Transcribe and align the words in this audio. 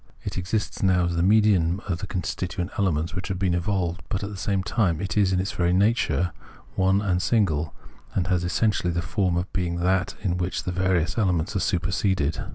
It 0.23 0.35
exists 0.35 0.81
now 0.81 1.05
as 1.05 1.15
the 1.15 1.21
medium 1.21 1.79
of 1.87 1.99
the 1.99 2.07
constituent 2.07 2.71
elements 2.79 3.13
which 3.13 3.27
have 3.27 3.37
been 3.37 3.53
evolved. 3.53 4.01
But 4.09 4.23
at 4.23 4.31
the 4.31 4.35
same 4.35 4.63
time 4.63 4.99
it 4.99 5.15
is 5.15 5.31
in 5.31 5.39
its 5.39 5.51
very 5.51 5.73
nature 5.73 6.31
one 6.73 7.03
and 7.03 7.21
single, 7.21 7.75
and 8.15 8.25
has 8.25 8.43
essentially 8.43 8.89
the 8.91 9.03
form 9.03 9.37
of 9.37 9.53
being 9.53 9.75
that 9.75 10.15
in 10.23 10.37
which 10.37 10.63
these 10.63 10.73
various 10.73 11.19
elements 11.19 11.55
are 11.55 11.59
superseded. 11.59 12.43